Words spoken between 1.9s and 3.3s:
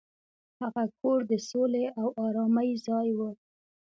او ارامۍ ځای و.